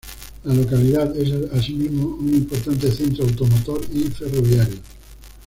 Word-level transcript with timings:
La 0.45 0.55
localidad 0.55 1.15
es 1.15 1.31
asimismo 1.53 2.15
un 2.15 2.33
importante 2.33 2.91
centro 2.91 3.23
automotor 3.25 3.81
y 3.93 4.05
ferroviario. 4.09 4.79